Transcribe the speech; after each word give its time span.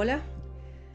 Hola, 0.00 0.22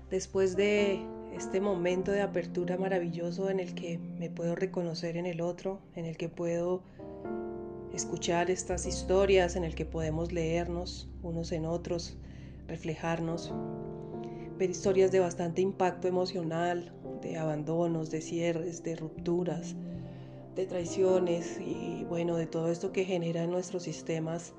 después 0.10 0.56
de 0.56 1.05
este 1.36 1.60
momento 1.60 2.13
de 2.13 2.21
apertura 2.21 2.78
maravilloso 2.78 3.49
en 3.49 3.60
el 3.60 3.76
que 3.76 3.97
me 3.97 4.29
puedo 4.29 4.56
reconocer 4.56 5.18
en 5.18 5.26
el 5.26 5.42
otro, 5.42 5.81
en 5.97 6.06
el 6.06 6.15
que 6.15 6.29
puedo 6.29 6.83
escuchar 7.94 8.50
estas 8.50 8.86
historias, 8.86 9.58
en 9.58 9.66
el 9.66 9.76
que 9.76 9.84
podemos 9.84 10.31
leernos 10.31 11.10
unos 11.21 11.52
en 11.52 11.66
otros, 11.66 12.16
reflejarnos, 12.66 13.53
ver 14.58 14.70
historias 14.70 15.12
de 15.12 15.20
bastante 15.20 15.62
impacto 15.62 16.08
emocional, 16.08 16.94
de 17.22 17.38
abandonos, 17.38 18.09
de 18.09 18.22
cierres, 18.22 18.84
de 18.84 18.95
rupturas, 18.95 19.76
de 20.55 20.66
traiciones 20.66 21.59
y 21.59 22.05
bueno, 22.08 22.38
de 22.38 22.48
todo 22.48 22.72
esto 22.72 22.94
que 22.94 23.04
genera 23.04 23.44
en 23.44 23.52
nuestros 23.52 23.84
sistemas 23.84 24.54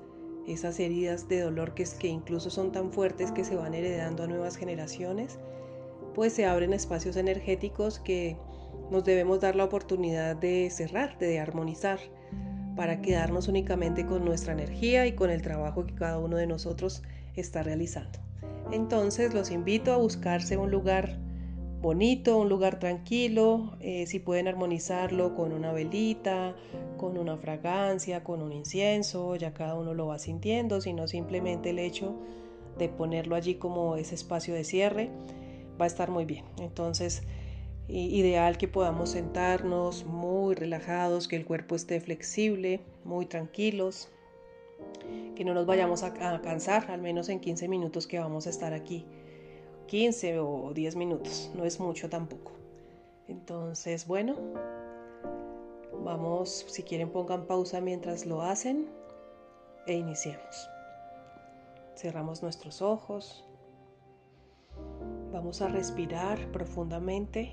esas 0.47 0.79
heridas 0.79 1.27
de 1.27 1.41
dolor 1.41 1.73
que, 1.73 1.85
que 1.99 2.07
incluso 2.07 2.49
son 2.49 2.71
tan 2.71 2.91
fuertes 2.91 3.31
que 3.31 3.43
se 3.43 3.55
van 3.55 3.73
heredando 3.73 4.23
a 4.23 4.27
nuevas 4.27 4.57
generaciones, 4.57 5.39
pues 6.13 6.33
se 6.33 6.45
abren 6.45 6.73
espacios 6.73 7.15
energéticos 7.17 7.99
que 7.99 8.37
nos 8.91 9.03
debemos 9.03 9.41
dar 9.41 9.55
la 9.55 9.65
oportunidad 9.65 10.35
de 10.35 10.69
cerrar, 10.69 11.17
de 11.17 11.39
armonizar, 11.39 11.99
para 12.75 13.01
quedarnos 13.01 13.47
únicamente 13.47 14.05
con 14.05 14.25
nuestra 14.25 14.53
energía 14.53 15.07
y 15.07 15.13
con 15.13 15.29
el 15.29 15.41
trabajo 15.41 15.85
que 15.85 15.95
cada 15.95 16.19
uno 16.19 16.37
de 16.37 16.47
nosotros 16.47 17.03
está 17.35 17.63
realizando. 17.63 18.19
Entonces 18.71 19.33
los 19.33 19.51
invito 19.51 19.93
a 19.93 19.97
buscarse 19.97 20.57
un 20.57 20.71
lugar 20.71 21.17
bonito, 21.85 22.39
un 22.39 22.49
lugar 22.49 22.79
tranquilo, 22.79 23.77
eh, 23.79 24.07
si 24.07 24.19
pueden 24.19 24.47
armonizarlo 24.47 25.35
con 25.35 25.53
una 25.53 25.71
velita, 25.71 26.55
con 26.97 27.15
una 27.15 27.37
fragancia, 27.37 28.23
con 28.23 28.41
un 28.41 28.53
incienso, 28.53 29.35
ya 29.35 29.53
cada 29.53 29.75
uno 29.75 29.93
lo 29.93 30.07
va 30.07 30.17
sintiendo, 30.17 30.81
sino 30.81 31.07
simplemente 31.07 31.69
el 31.69 31.77
hecho 31.77 32.15
de 32.79 32.89
ponerlo 32.89 33.35
allí 33.35 33.55
como 33.55 33.97
ese 33.97 34.15
espacio 34.15 34.55
de 34.55 34.63
cierre 34.63 35.11
va 35.79 35.85
a 35.85 35.87
estar 35.87 36.09
muy 36.09 36.25
bien. 36.25 36.45
Entonces, 36.59 37.21
ideal 37.87 38.57
que 38.57 38.67
podamos 38.67 39.11
sentarnos 39.11 40.05
muy 40.05 40.55
relajados, 40.55 41.27
que 41.27 41.35
el 41.35 41.45
cuerpo 41.45 41.75
esté 41.75 42.01
flexible, 42.01 42.79
muy 43.03 43.27
tranquilos, 43.27 44.09
que 45.35 45.45
no 45.45 45.53
nos 45.53 45.67
vayamos 45.67 46.01
a, 46.01 46.07
a 46.07 46.41
cansar, 46.41 46.89
al 46.89 47.03
menos 47.03 47.29
en 47.29 47.39
15 47.39 47.67
minutos 47.67 48.07
que 48.07 48.17
vamos 48.17 48.47
a 48.47 48.49
estar 48.49 48.73
aquí. 48.73 49.05
15 49.87 50.39
o 50.39 50.73
10 50.73 50.95
minutos, 50.95 51.51
no 51.55 51.65
es 51.65 51.79
mucho 51.79 52.09
tampoco. 52.09 52.51
Entonces, 53.27 54.07
bueno, 54.07 54.35
vamos, 56.03 56.65
si 56.69 56.83
quieren 56.83 57.09
pongan 57.09 57.45
pausa 57.45 57.81
mientras 57.81 58.25
lo 58.25 58.41
hacen 58.41 58.87
e 59.87 59.93
iniciemos. 59.93 60.69
Cerramos 61.95 62.41
nuestros 62.41 62.81
ojos. 62.81 63.45
Vamos 65.31 65.61
a 65.61 65.67
respirar 65.67 66.51
profundamente, 66.51 67.51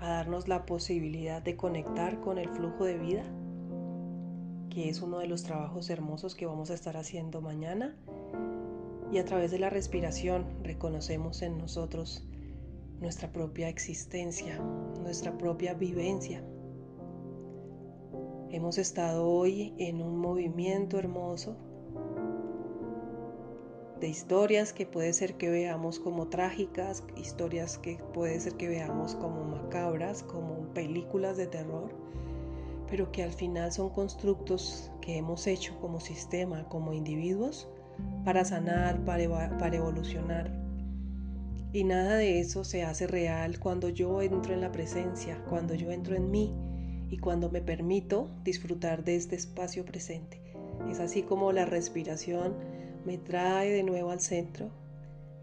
a 0.00 0.08
darnos 0.08 0.48
la 0.48 0.66
posibilidad 0.66 1.42
de 1.42 1.56
conectar 1.56 2.20
con 2.20 2.38
el 2.38 2.48
flujo 2.50 2.84
de 2.84 2.98
vida, 2.98 3.24
que 4.70 4.88
es 4.88 5.00
uno 5.00 5.18
de 5.18 5.26
los 5.26 5.42
trabajos 5.42 5.90
hermosos 5.90 6.34
que 6.34 6.46
vamos 6.46 6.70
a 6.70 6.74
estar 6.74 6.96
haciendo 6.96 7.40
mañana 7.40 7.96
y 9.12 9.18
a 9.18 9.24
través 9.24 9.50
de 9.50 9.58
la 9.58 9.70
respiración 9.70 10.46
reconocemos 10.62 11.42
en 11.42 11.58
nosotros 11.58 12.26
nuestra 13.00 13.30
propia 13.30 13.68
existencia, 13.68 14.58
nuestra 15.02 15.36
propia 15.36 15.74
vivencia. 15.74 16.42
Hemos 18.50 18.78
estado 18.78 19.28
hoy 19.28 19.74
en 19.78 20.00
un 20.00 20.16
movimiento 20.18 20.98
hermoso 20.98 21.56
de 24.00 24.08
historias 24.08 24.72
que 24.72 24.86
puede 24.86 25.12
ser 25.12 25.36
que 25.36 25.50
veamos 25.50 25.98
como 25.98 26.28
trágicas, 26.28 27.02
historias 27.16 27.78
que 27.78 27.98
puede 28.12 28.40
ser 28.40 28.54
que 28.54 28.68
veamos 28.68 29.14
como 29.14 29.44
macabras, 29.44 30.22
como 30.22 30.72
películas 30.74 31.36
de 31.36 31.46
terror, 31.46 31.90
pero 32.88 33.10
que 33.10 33.22
al 33.22 33.32
final 33.32 33.72
son 33.72 33.90
constructos 33.90 34.90
que 35.00 35.16
hemos 35.16 35.46
hecho 35.46 35.78
como 35.80 36.00
sistema, 36.00 36.68
como 36.68 36.92
individuos, 36.92 37.68
para 38.24 38.44
sanar, 38.44 39.04
para, 39.04 39.56
para 39.58 39.76
evolucionar. 39.76 40.50
Y 41.72 41.84
nada 41.84 42.16
de 42.16 42.40
eso 42.40 42.64
se 42.64 42.82
hace 42.82 43.06
real 43.06 43.58
cuando 43.60 43.88
yo 43.88 44.22
entro 44.22 44.54
en 44.54 44.60
la 44.60 44.72
presencia, 44.72 45.42
cuando 45.48 45.74
yo 45.74 45.90
entro 45.92 46.16
en 46.16 46.30
mí 46.30 46.54
y 47.10 47.18
cuando 47.18 47.50
me 47.50 47.60
permito 47.60 48.30
disfrutar 48.44 49.04
de 49.04 49.16
este 49.16 49.36
espacio 49.36 49.84
presente. 49.84 50.40
Es 50.90 51.00
así 51.00 51.22
como 51.22 51.52
la 51.52 51.64
respiración 51.64 52.54
me 53.04 53.18
trae 53.18 53.70
de 53.70 53.82
nuevo 53.82 54.10
al 54.10 54.20
centro, 54.20 54.70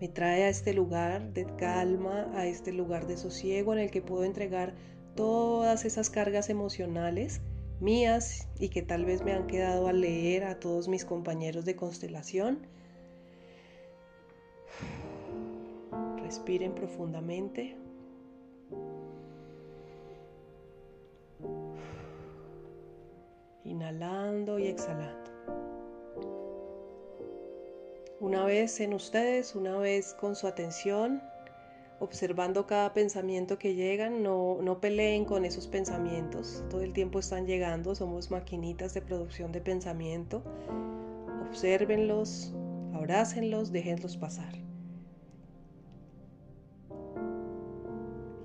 me 0.01 0.07
trae 0.07 0.43
a 0.43 0.49
este 0.49 0.73
lugar 0.73 1.33
de 1.33 1.45
calma, 1.55 2.29
a 2.35 2.45
este 2.45 2.73
lugar 2.73 3.07
de 3.07 3.15
sosiego 3.15 3.73
en 3.73 3.79
el 3.79 3.91
que 3.91 4.01
puedo 4.01 4.25
entregar 4.25 4.73
todas 5.15 5.85
esas 5.85 6.09
cargas 6.09 6.49
emocionales 6.49 7.41
mías 7.79 8.47
y 8.59 8.69
que 8.69 8.81
tal 8.81 9.05
vez 9.05 9.23
me 9.23 9.33
han 9.33 9.47
quedado 9.47 9.87
a 9.87 9.93
leer 9.93 10.43
a 10.43 10.59
todos 10.59 10.87
mis 10.87 11.05
compañeros 11.05 11.65
de 11.65 11.75
constelación. 11.75 12.59
Respiren 16.21 16.73
profundamente. 16.73 17.75
Inhalando 23.63 24.59
y 24.59 24.67
exhalando. 24.67 25.31
Una 28.19 28.45
vez 28.45 28.79
en 28.79 28.93
ustedes, 28.93 29.53
una 29.53 29.77
vez 29.77 30.13
con 30.13 30.35
su 30.35 30.47
atención, 30.47 31.21
observando 32.03 32.67
cada 32.67 32.93
pensamiento 32.93 33.57
que 33.57 33.75
llegan, 33.75 34.23
no, 34.23 34.59
no 34.61 34.79
peleen 34.81 35.25
con 35.25 35.45
esos 35.45 35.67
pensamientos, 35.67 36.63
todo 36.69 36.81
el 36.81 36.93
tiempo 36.93 37.19
están 37.19 37.47
llegando, 37.47 37.95
somos 37.95 38.29
maquinitas 38.29 38.93
de 38.93 39.01
producción 39.01 39.51
de 39.51 39.61
pensamiento, 39.61 40.43
obsérvenlos, 41.49 42.53
abrácenlos, 42.93 43.71
déjenlos 43.71 44.17
pasar. 44.17 44.53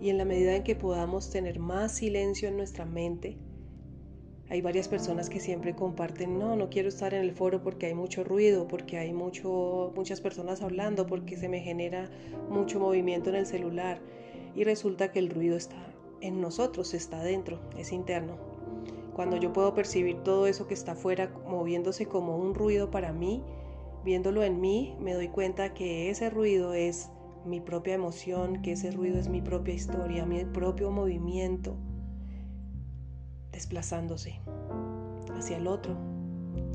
Y 0.01 0.11
en 0.11 0.19
la 0.19 0.25
medida 0.25 0.55
en 0.55 0.63
que 0.63 0.77
podamos 0.77 1.31
tener 1.31 1.59
más 1.59 1.93
silencio 1.93 2.49
en 2.49 2.57
nuestra 2.57 2.85
mente, 2.85 3.37
hay 4.51 4.63
varias 4.63 4.89
personas 4.89 5.29
que 5.29 5.41
siempre 5.41 5.75
comparten, 5.75 6.39
no, 6.39 6.57
no 6.57 6.71
quiero 6.71 6.89
estar 6.89 7.13
en 7.13 7.23
el 7.23 7.33
foro 7.33 7.63
porque 7.63 7.87
hay 7.87 7.95
mucho 7.95 8.25
ruido, 8.25 8.67
porque 8.67 8.97
hay 8.97 9.13
mucho, 9.13 9.93
muchas 9.95 10.23
personas 10.23 10.63
hablando, 10.63 11.07
porque 11.07 11.37
se 11.37 11.51
me 11.51 11.61
genera 11.61 12.11
mucho 12.49 12.81
movimiento 12.81 13.29
en 13.29 13.37
el 13.37 13.47
celular. 13.47 14.01
Y 14.55 14.65
resulta 14.65 15.13
que 15.13 15.19
el 15.19 15.29
ruido 15.29 15.57
está 15.57 15.77
en 16.23 16.41
nosotros, 16.41 16.95
está 16.95 17.23
dentro, 17.23 17.61
es 17.77 17.93
interno. 17.93 18.39
Cuando 19.13 19.37
yo 19.37 19.53
puedo 19.53 19.75
percibir 19.75 20.23
todo 20.23 20.47
eso 20.47 20.67
que 20.67 20.75
está 20.75 20.93
afuera 20.93 21.31
moviéndose 21.47 22.07
como 22.07 22.39
un 22.39 22.55
ruido 22.55 22.91
para 22.91 23.13
mí, 23.13 23.43
viéndolo 24.03 24.43
en 24.43 24.61
mí, 24.61 24.97
me 24.99 25.13
doy 25.13 25.29
cuenta 25.29 25.75
que 25.75 26.09
ese 26.09 26.31
ruido 26.31 26.73
es 26.73 27.11
mi 27.45 27.61
propia 27.61 27.95
emoción, 27.95 28.63
que 28.63 28.73
ese 28.73 28.93
ruido 28.93 29.19
es 29.19 29.29
mi 29.29 29.43
propia 29.43 29.75
historia, 29.75 30.25
mi 30.25 30.45
propio 30.47 30.91
movimiento 30.91 31.77
desplazándose 33.59 34.39
hacia 35.37 35.57
el 35.57 35.67
otro 35.67 35.97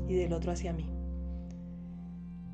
y 0.06 0.16
del 0.16 0.34
otro 0.34 0.52
hacia 0.52 0.74
mí. 0.74 0.86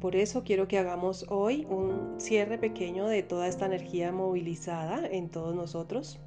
Por 0.00 0.14
eso 0.14 0.44
quiero 0.44 0.68
que 0.68 0.78
hagamos 0.78 1.26
hoy 1.28 1.66
un 1.68 2.20
cierre 2.20 2.56
pequeño 2.56 3.08
de 3.08 3.24
toda 3.24 3.48
esta 3.48 3.66
energía 3.66 4.12
movilizada 4.12 5.04
en 5.04 5.30
todos 5.30 5.56
nosotros. 5.56 6.20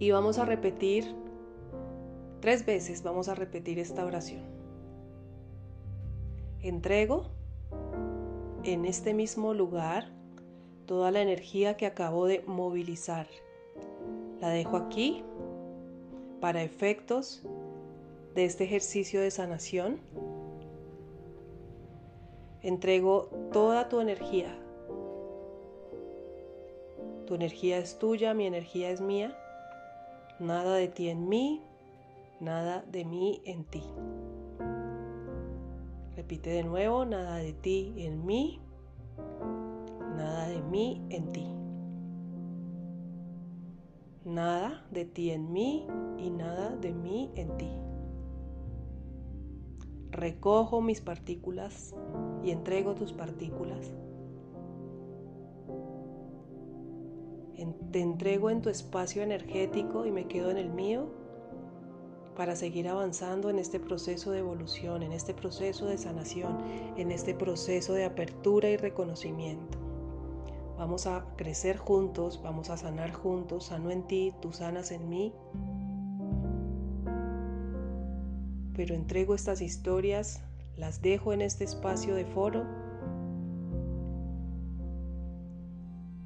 Y 0.00 0.10
vamos 0.10 0.38
a 0.38 0.44
repetir 0.44 1.14
tres 2.40 2.66
veces, 2.66 3.04
vamos 3.04 3.28
a 3.28 3.36
repetir 3.36 3.78
esta 3.78 4.04
oración. 4.04 4.42
Entrego 6.62 7.28
en 8.64 8.86
este 8.86 9.14
mismo 9.14 9.54
lugar 9.54 10.10
toda 10.84 11.12
la 11.12 11.22
energía 11.22 11.76
que 11.76 11.86
acabo 11.86 12.26
de 12.26 12.42
movilizar. 12.44 13.28
La 14.40 14.48
dejo 14.48 14.76
aquí 14.76 15.22
para 16.40 16.62
efectos 16.62 17.42
de 18.34 18.44
este 18.44 18.64
ejercicio 18.64 19.20
de 19.20 19.30
sanación, 19.30 20.00
entrego 22.62 23.28
toda 23.52 23.88
tu 23.88 24.00
energía. 24.00 24.56
Tu 27.26 27.34
energía 27.34 27.78
es 27.78 27.98
tuya, 27.98 28.34
mi 28.34 28.46
energía 28.46 28.90
es 28.90 29.00
mía. 29.00 29.36
Nada 30.38 30.74
de 30.74 30.88
ti 30.88 31.08
en 31.10 31.28
mí, 31.28 31.62
nada 32.40 32.84
de 32.90 33.04
mí 33.04 33.42
en 33.44 33.64
ti. 33.64 33.82
Repite 36.16 36.50
de 36.50 36.64
nuevo, 36.64 37.04
nada 37.04 37.36
de 37.36 37.52
ti 37.52 37.94
en 37.98 38.24
mí, 38.26 38.60
nada 40.16 40.48
de 40.48 40.60
mí 40.62 41.00
en 41.10 41.32
ti 41.32 41.59
nada 44.24 44.86
de 44.90 45.04
ti 45.04 45.30
en 45.30 45.52
mí 45.52 45.86
y 46.18 46.30
nada 46.30 46.76
de 46.76 46.92
mí 46.92 47.30
en 47.34 47.56
ti. 47.56 47.70
Recojo 50.10 50.80
mis 50.80 51.00
partículas 51.00 51.94
y 52.42 52.50
entrego 52.50 52.94
tus 52.94 53.12
partículas. 53.12 53.92
Te 57.92 58.00
entrego 58.00 58.50
en 58.50 58.62
tu 58.62 58.68
espacio 58.68 59.22
energético 59.22 60.06
y 60.06 60.12
me 60.12 60.28
quedo 60.28 60.50
en 60.50 60.58
el 60.58 60.70
mío 60.70 61.08
para 62.36 62.54
seguir 62.54 62.88
avanzando 62.88 63.50
en 63.50 63.58
este 63.58 63.80
proceso 63.80 64.30
de 64.30 64.38
evolución, 64.38 65.02
en 65.02 65.12
este 65.12 65.34
proceso 65.34 65.86
de 65.86 65.98
sanación, 65.98 66.56
en 66.96 67.10
este 67.10 67.34
proceso 67.34 67.92
de 67.92 68.04
apertura 68.04 68.70
y 68.70 68.76
reconocimiento. 68.76 69.79
Vamos 70.80 71.06
a 71.06 71.26
crecer 71.36 71.76
juntos, 71.76 72.40
vamos 72.42 72.70
a 72.70 72.78
sanar 72.78 73.12
juntos, 73.12 73.66
sano 73.66 73.90
en 73.90 74.02
ti, 74.06 74.32
tú 74.40 74.54
sanas 74.54 74.92
en 74.92 75.10
mí. 75.10 75.34
Pero 78.74 78.94
entrego 78.94 79.34
estas 79.34 79.60
historias, 79.60 80.40
las 80.78 81.02
dejo 81.02 81.34
en 81.34 81.42
este 81.42 81.64
espacio 81.64 82.14
de 82.14 82.24
foro 82.24 82.64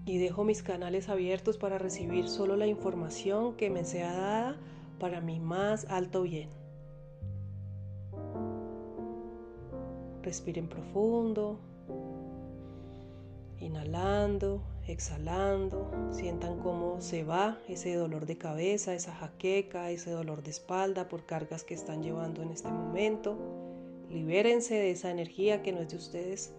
y 0.05 0.19
dejo 0.19 0.45
mis 0.45 0.63
canales 0.63 1.09
abiertos 1.09 1.59
para 1.59 1.79
recibir 1.79 2.29
solo 2.29 2.55
la 2.55 2.69
información 2.69 3.57
que 3.57 3.71
me 3.71 3.85
sea 3.85 4.13
dada 4.13 4.57
para 5.01 5.21
mi 5.21 5.41
más 5.41 5.85
alto 5.91 6.23
bien. 6.23 6.49
Respiren 10.23 10.69
profundo, 10.69 11.59
inhalando, 13.65 14.63
exhalando, 14.87 15.91
sientan 16.11 16.59
cómo 16.61 17.01
se 17.01 17.25
va 17.25 17.59
ese 17.69 17.95
dolor 17.95 18.27
de 18.27 18.39
cabeza, 18.39 18.95
esa 18.95 19.15
jaqueca, 19.15 19.91
ese 19.91 20.11
dolor 20.11 20.43
de 20.43 20.51
espalda 20.51 21.09
por 21.09 21.27
cargas 21.27 21.65
que 21.65 21.75
están 21.75 22.03
llevando 22.03 22.43
en 22.43 22.51
este 22.51 22.69
momento. 22.69 23.39
Libérense 24.11 24.75
de 24.75 24.91
esa 24.91 25.11
energía 25.11 25.63
que 25.63 25.73
no 25.73 25.81
es 25.81 25.89
de 25.89 25.97
ustedes 25.97 26.53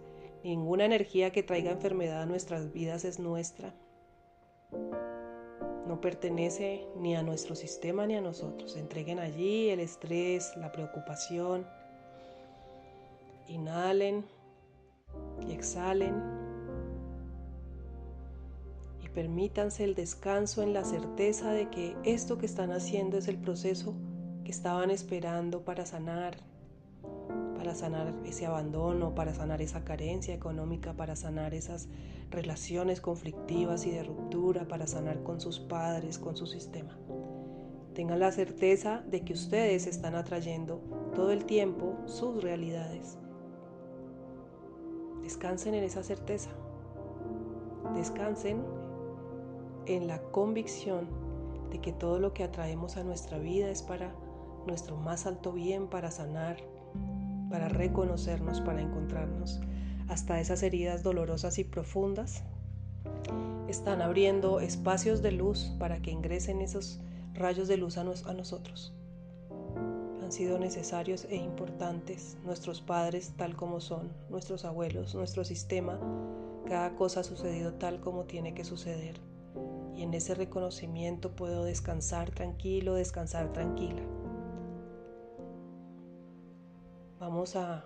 Ninguna 0.46 0.86
energía 0.86 1.32
que 1.32 1.42
traiga 1.42 1.72
enfermedad 1.72 2.22
a 2.22 2.26
nuestras 2.28 2.72
vidas 2.72 3.04
es 3.04 3.18
nuestra. 3.18 3.74
No 5.88 6.00
pertenece 6.00 6.86
ni 6.98 7.16
a 7.16 7.24
nuestro 7.24 7.56
sistema 7.56 8.06
ni 8.06 8.16
a 8.16 8.22
nosotros. 8.22 8.76
Entreguen 8.76 9.18
allí 9.18 9.70
el 9.70 9.80
estrés, 9.80 10.56
la 10.56 10.72
preocupación. 10.72 11.66
Inhalen 13.48 14.24
y 15.48 15.52
exhalen. 15.52 16.35
Permítanse 19.16 19.86
el 19.86 19.96
descanso 19.96 20.62
en 20.62 20.74
la 20.74 20.84
certeza 20.84 21.54
de 21.54 21.70
que 21.70 21.96
esto 22.04 22.38
que 22.38 22.46
están 22.46 22.74
haciendo 22.74 23.18
es 23.18 23.30
el 23.30 23.38
proceso 23.38 23.94
que 24.44 24.52
estaban 24.52 24.92
esperando 24.92 25.64
para 25.64 25.86
sanar, 25.86 26.36
para 27.56 27.74
sanar 27.76 28.14
ese 28.26 28.46
abandono, 28.46 29.16
para 29.16 29.34
sanar 29.34 29.62
esa 29.62 29.86
carencia 29.86 30.36
económica, 30.36 30.92
para 30.98 31.16
sanar 31.16 31.54
esas 31.54 31.88
relaciones 32.30 33.00
conflictivas 33.00 33.86
y 33.86 33.92
de 33.92 34.04
ruptura, 34.04 34.68
para 34.68 34.86
sanar 34.86 35.24
con 35.24 35.40
sus 35.40 35.62
padres, 35.62 36.20
con 36.20 36.36
su 36.36 36.46
sistema. 36.46 37.00
Tengan 37.94 38.20
la 38.20 38.34
certeza 38.34 39.02
de 39.10 39.22
que 39.22 39.32
ustedes 39.32 39.88
están 39.88 40.16
atrayendo 40.16 40.82
todo 41.16 41.32
el 41.32 41.46
tiempo 41.46 41.96
sus 42.06 42.44
realidades. 42.44 43.18
Descansen 45.24 45.74
en 45.74 45.86
esa 45.86 46.04
certeza. 46.04 46.50
Descansen 47.96 48.85
en 49.86 50.08
la 50.08 50.22
convicción 50.32 51.08
de 51.72 51.80
que 51.80 51.92
todo 51.92 52.20
lo 52.20 52.34
que 52.34 52.44
atraemos 52.44 52.98
a 52.98 53.04
nuestra 53.04 53.38
vida 53.38 53.70
es 53.70 53.82
para 53.82 54.14
nuestro 54.66 54.96
más 54.98 55.26
alto 55.26 55.52
bien, 55.52 55.88
para 55.88 56.12
sanar, 56.12 56.58
para 57.50 57.70
reconocernos, 57.70 58.62
para 58.62 58.82
encontrarnos. 58.82 59.60
Hasta 60.08 60.40
esas 60.40 60.64
heridas 60.64 61.04
dolorosas 61.04 61.58
y 61.58 61.64
profundas 61.64 62.44
están 63.68 64.02
abriendo 64.02 64.60
espacios 64.60 65.22
de 65.22 65.32
luz 65.32 65.72
para 65.80 66.02
que 66.02 66.12
ingresen 66.12 66.62
esos 66.62 67.00
rayos 67.34 67.68
de 67.68 67.78
luz 67.78 67.98
a, 67.98 68.04
nosotros. 68.04 68.94
Han 70.22 70.32
sido 70.32 70.58
necesarios 70.60 71.26
e 71.30 71.36
importantes 71.36 72.38
nuestros 72.44 72.82
padres 72.82 73.34
tal 73.38 73.56
como 73.56 73.80
son, 73.80 74.12
nuestros 74.30 74.66
abuelos, 74.66 75.14
nuestro 75.16 75.44
sistema. 75.44 76.00
Cada 76.68 76.96
cosa 76.96 77.20
ha 77.20 77.24
sucedido 77.24 77.74
tal 77.74 78.00
como 78.00 78.26
tiene 78.26 78.54
que 78.54 78.64
suceder. 78.64 79.20
Y 79.96 80.04
en 80.04 80.14
ese 80.14 80.36
reconocimiento 80.36 81.36
puedo 81.36 81.64
descansar 81.64 82.32
tranquilo, 82.32 82.96
descansar 82.96 83.54
tranquila. 83.54 84.02
Vamos 87.20 87.56
a, 87.56 87.86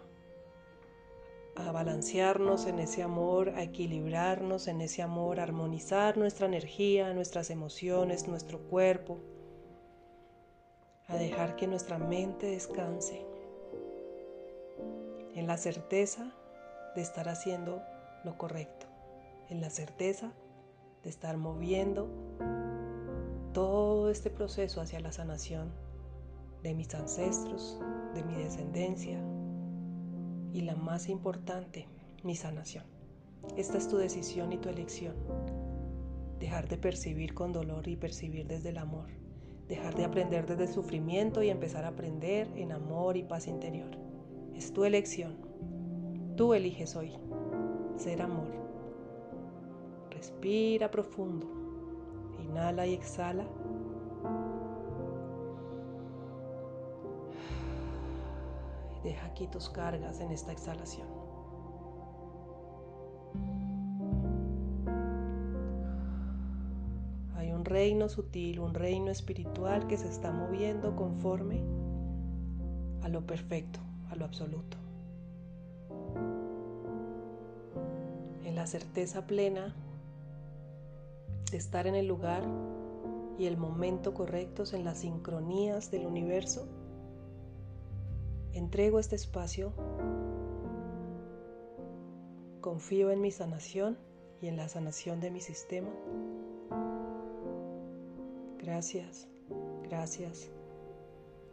a 1.56 1.72
balancearnos 1.72 2.66
en 2.66 2.80
ese 2.80 3.04
amor, 3.04 3.50
a 3.50 3.62
equilibrarnos 3.62 4.68
en 4.68 4.82
ese 4.82 5.04
amor, 5.04 5.40
a 5.40 5.44
armonizar 5.44 6.18
nuestra 6.18 6.48
energía, 6.48 7.14
nuestras 7.14 7.52
emociones, 7.52 8.28
nuestro 8.28 8.60
cuerpo, 8.60 9.20
a 11.08 11.16
dejar 11.16 11.56
que 11.56 11.68
nuestra 11.68 12.00
mente 12.00 12.48
descanse 12.48 13.26
en 15.36 15.48
la 15.48 15.58
certeza 15.58 16.34
de 16.96 17.02
estar 17.02 17.30
haciendo 17.30 17.82
lo 18.24 18.38
correcto, 18.38 18.88
en 19.50 19.62
la 19.62 19.70
certeza 19.70 20.28
de 20.28 20.49
estar 21.10 21.38
moviendo 21.38 22.08
todo 23.54 24.10
este 24.10 24.30
proceso 24.30 24.80
hacia 24.82 25.00
la 25.00 25.12
sanación 25.12 25.72
de 26.64 26.74
mis 26.74 26.94
ancestros, 26.94 27.80
de 28.14 28.24
mi 28.24 28.36
descendencia 28.36 29.20
y 30.54 30.62
la 30.62 30.76
más 30.76 31.10
importante, 31.10 31.88
mi 32.24 32.36
sanación. 32.36 32.86
Esta 33.58 33.78
es 33.78 33.88
tu 33.88 33.98
decisión 33.98 34.52
y 34.54 34.58
tu 34.58 34.70
elección. 34.70 35.16
Dejar 36.40 36.68
de 36.68 36.78
percibir 36.78 37.34
con 37.34 37.52
dolor 37.52 37.88
y 37.88 37.96
percibir 37.96 38.48
desde 38.48 38.70
el 38.70 38.78
amor. 38.78 39.10
Dejar 39.68 39.96
de 39.96 40.06
aprender 40.06 40.46
desde 40.48 40.64
el 40.64 40.70
sufrimiento 40.70 41.44
y 41.44 41.50
empezar 41.50 41.86
a 41.86 41.90
aprender 41.90 42.48
en 42.56 42.72
amor 42.72 43.18
y 43.18 43.24
paz 43.24 43.48
interior. 43.48 43.92
Es 44.56 44.74
tu 44.74 44.84
elección. 44.84 45.38
Tú 46.36 46.54
eliges 46.54 46.96
hoy 46.96 47.14
ser 47.98 48.22
amor. 48.22 48.69
Respira 50.20 50.92
profundo. 50.92 51.48
Inhala 52.44 52.86
y 52.86 52.94
exhala 52.94 53.46
Deja 59.02 59.28
aquí 59.28 59.48
tus 59.48 59.70
cargas 59.70 60.20
en 60.20 60.32
esta 60.32 60.52
exhalación. 60.52 61.08
Hay 67.38 67.54
un 67.54 67.64
reino 67.64 68.10
sutil, 68.10 68.60
un 68.60 68.74
reino 68.74 69.12
espiritual 69.12 69.88
que 69.88 69.96
se 69.96 70.10
está 70.10 70.34
moviendo 70.34 70.98
conforme 70.98 71.64
a 73.04 73.08
lo 73.08 73.26
perfecto, 73.26 73.80
a 74.10 74.18
lo 74.18 74.26
absoluto. 74.26 74.76
En 78.44 78.56
la 78.56 78.68
certeza 78.68 79.26
plena 79.26 79.74
de 81.52 81.58
estar 81.58 81.88
en 81.88 81.96
el 81.96 82.08
lugar 82.08 82.44
y 83.38 83.46
el 83.46 83.58
momento 83.58 84.14
correctos 84.14 84.74
en 84.74 84.84
las 84.84 85.00
sincronías 85.00 85.92
del 85.92 86.06
universo 86.06 86.68
Entrego 88.54 89.00
este 89.00 89.16
espacio, 89.16 89.72
confío 92.62 93.12
en 93.12 93.22
mi 93.22 93.32
sanación 93.32 93.98
y 94.42 94.48
en 94.48 94.58
la 94.58 94.68
sanación 94.68 95.20
de 95.20 95.30
mi 95.30 95.40
sistema. 95.40 95.90
Gracias, 98.58 99.28
gracias, 99.84 100.50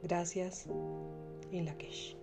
gracias 0.03 0.67
y 1.51 1.61
Lakesh. 1.61 2.17